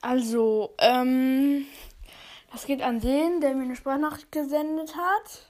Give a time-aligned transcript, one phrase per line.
[0.00, 1.66] Also, ähm,
[2.52, 5.46] das geht an den, der mir eine Sprachnachricht gesendet hat.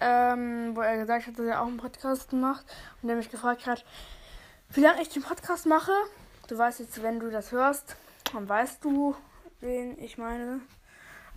[0.00, 2.66] Ähm, wo er gesagt hat, dass er auch einen Podcast macht
[3.00, 3.84] und der mich gefragt hat,
[4.70, 5.92] wie lange ich den Podcast mache.
[6.48, 7.96] Du weißt jetzt, wenn du das hörst,
[8.32, 9.14] dann weißt du,
[9.60, 10.60] wen ich meine.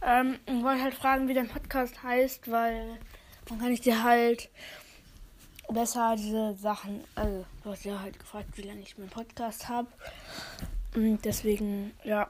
[0.02, 2.98] Ähm, ich wollte halt fragen, wie dein Podcast heißt, weil
[3.46, 4.50] dann kann ich dir halt
[5.70, 9.88] besser diese Sachen, also du hast ja halt gefragt, wie lange ich meinen Podcast habe.
[10.98, 12.28] Und deswegen, ja,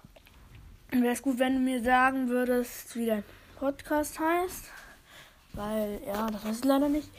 [0.92, 3.24] wäre es gut, wenn du mir sagen würdest, wie dein
[3.56, 4.66] Podcast heißt.
[5.54, 7.10] Weil, ja, das weiß ich leider nicht.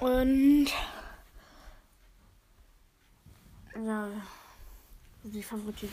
[0.00, 0.68] Und
[3.84, 4.08] ja,
[5.24, 5.92] die favorisiere,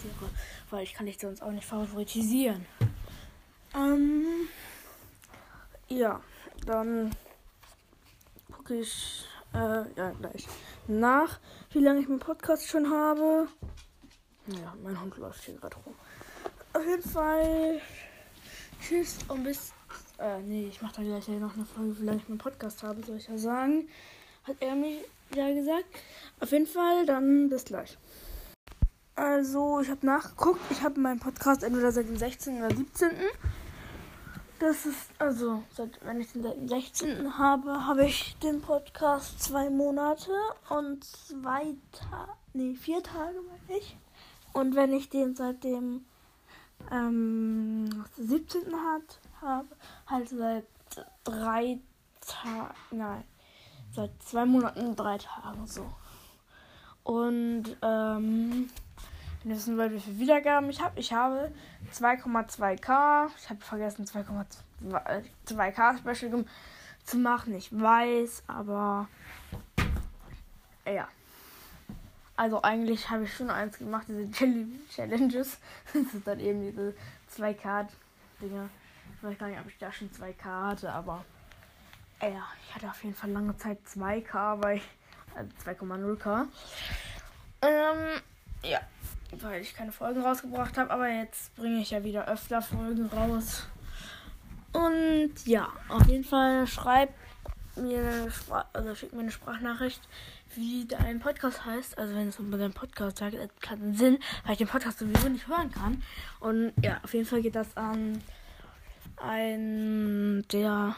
[0.69, 2.65] weil ich kann dich sonst auch nicht favoritisieren.
[3.75, 4.47] Ähm,
[5.89, 6.21] ja,
[6.65, 7.11] dann
[8.49, 10.47] gucke ich äh, ja, gleich
[10.87, 11.41] nach,
[11.71, 13.49] wie lange ich meinen Podcast schon habe.
[14.53, 15.93] Ja, mein Hund läuft hier gerade rum.
[16.73, 17.81] Auf jeden Fall.
[18.81, 19.73] Tschüss und bis.
[20.17, 23.27] Äh, nee, ich mache da gleich noch eine Folge, ich meinen Podcast habe, soll ich
[23.27, 23.87] ja sagen.
[24.43, 24.97] Hat er mir
[25.35, 25.85] ja gesagt.
[26.39, 27.97] Auf jeden Fall, dann bis gleich.
[29.15, 30.59] Also, ich habe nachgeguckt.
[30.71, 32.57] Ich habe meinen Podcast entweder seit dem 16.
[32.63, 33.11] oder 17.
[34.59, 37.37] Das ist, also, seit, wenn ich den seit dem 16.
[37.37, 40.31] habe, habe ich den Podcast zwei Monate
[40.69, 43.97] und zwei Tage, nee, vier Tage, meine ich.
[44.53, 46.05] Und wenn ich den seit dem
[46.91, 48.61] ähm, 17.
[48.73, 49.67] hat, habe,
[50.07, 50.65] halt seit
[51.23, 51.79] drei
[52.21, 53.23] Tagen, nein,
[53.91, 55.85] seit zwei Monaten drei Tagen so.
[57.03, 58.69] Und, ähm,
[59.41, 61.51] wenn ihr wissen wollt, wie viele Wiedergaben ich habe, ich habe
[61.93, 63.29] 2,2k.
[63.37, 66.45] Ich habe vergessen, 2,2k Special
[67.05, 67.55] zu machen.
[67.55, 69.07] Ich weiß, aber
[70.85, 71.07] ja.
[72.39, 74.29] Also eigentlich habe ich schon eins gemacht, diese
[74.95, 75.57] Challenges.
[75.93, 76.93] Das sind dann eben diese
[77.35, 78.69] 2K-Dinger.
[79.17, 81.25] Ich weiß gar nicht, ob ich da schon 2K hatte, aber
[82.21, 84.79] ja, ich hatte auf jeden Fall lange Zeit 2K, weil
[85.35, 86.45] also 2,0K.
[87.61, 88.21] Ähm,
[88.63, 88.79] ja,
[89.41, 93.67] weil ich keine Folgen rausgebracht habe, aber jetzt bringe ich ja wieder öfter Folgen raus.
[94.71, 97.15] Und ja, auf jeden Fall schreibt
[97.77, 100.01] mir eine Spra also schickt mir eine Sprachnachricht,
[100.55, 101.97] wie dein Podcast heißt.
[101.97, 105.29] Also wenn es um deinen Podcast sagt, hat keinen Sinn, weil ich den Podcast sowieso
[105.29, 106.03] nicht hören kann.
[106.39, 108.21] Und ja, auf jeden Fall geht das an
[109.17, 110.95] ein der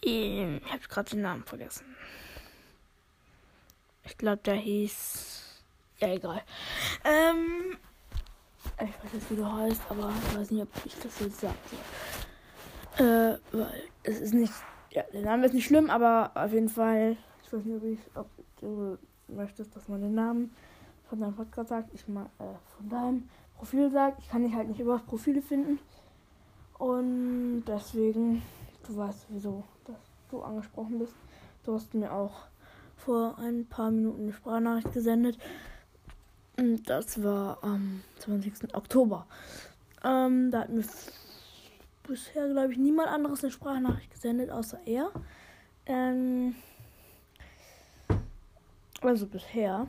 [0.00, 1.84] ich habe gerade den Namen vergessen.
[4.04, 5.62] Ich glaube, der hieß.
[5.98, 6.42] Ja, egal.
[7.04, 7.76] Ähm.
[8.76, 11.54] Ich weiß jetzt, wie du heißt, aber ich weiß nicht, ob ich das jetzt sage.
[12.98, 13.34] Äh,
[14.02, 14.52] es ist nicht.
[14.90, 17.16] Ja, der Name ist nicht schlimm, aber auf jeden Fall.
[17.44, 18.26] Ich weiß nicht, ob, ich, ob
[18.60, 18.98] du
[19.28, 20.54] möchtest, dass man den Namen
[21.08, 21.94] von deinem Podcast sagt.
[21.94, 22.44] Ich mal äh,
[22.76, 24.20] von deinem Profil sagt.
[24.20, 25.78] Ich kann dich halt nicht über Profile finden.
[26.78, 28.42] Und deswegen,
[28.86, 29.96] du weißt wieso, dass
[30.30, 31.14] du angesprochen bist.
[31.64, 32.46] Du hast mir auch
[32.96, 35.38] vor ein paar Minuten eine Sprachnachricht gesendet.
[36.56, 38.74] Und das war am 20.
[38.74, 39.26] Oktober.
[40.04, 40.84] Ähm, da hat mir
[42.08, 45.12] bisher, glaube ich, niemand anderes eine Sprachnachricht gesendet, außer er.
[45.86, 46.56] Ähm,
[49.00, 49.86] also bisher.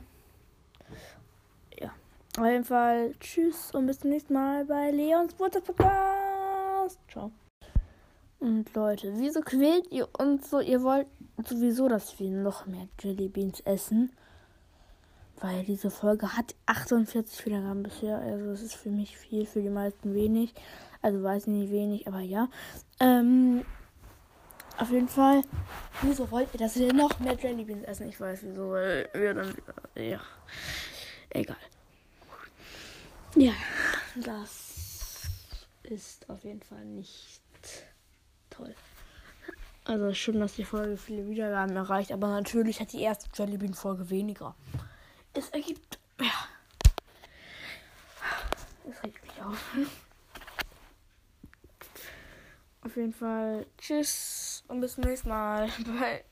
[1.78, 1.90] Ja.
[2.38, 6.98] Auf jeden Fall tschüss und bis zum nächsten Mal bei Leons Podcast.
[7.10, 7.32] Ciao.
[8.38, 10.60] Und Leute, wieso quält ihr uns so?
[10.60, 11.06] Ihr wollt
[11.44, 14.12] sowieso, dass wir noch mehr Jellybeans essen.
[15.40, 18.18] Weil diese Folge hat 48 Wiedergaben bisher.
[18.18, 20.54] Also das ist für mich viel, für die meisten wenig.
[21.02, 22.48] Also weiß ich nicht wenig, aber ja.
[23.00, 23.64] Ähm,
[24.76, 25.42] auf jeden Fall.
[26.02, 28.08] Wieso wollt ihr, dass wir noch mehr Jellybeans essen?
[28.08, 29.74] Ich weiß wieso, weil wir dann wieder.
[29.94, 30.20] Ja.
[31.30, 31.56] Egal.
[33.36, 33.52] Ja,
[34.16, 35.28] das
[35.84, 37.40] ist auf jeden Fall nicht
[38.50, 38.74] toll.
[39.84, 44.54] Also schön, dass die Folge viele Wiedergaben erreicht, aber natürlich hat die erste Jellybean-Folge weniger.
[45.32, 45.98] Es ergibt.
[46.20, 46.48] Ja.
[48.88, 49.76] Es regt mich auf.
[52.82, 56.24] Auf jeden Fall tschüss und bis zum nächsten Mal bei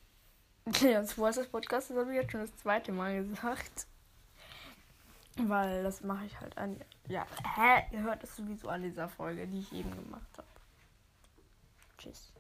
[0.81, 1.90] Leons Voices Podcast.
[1.90, 3.87] Das habe ich jetzt schon das zweite Mal gesagt.
[5.37, 6.81] Weil das mache ich halt an.
[7.06, 7.84] Ja, hä?
[7.93, 10.49] Ihr hört es sowieso an dieser Folge, die ich eben gemacht habe.
[11.96, 12.32] Tschüss.